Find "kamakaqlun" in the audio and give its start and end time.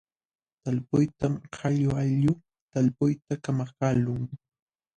3.43-4.21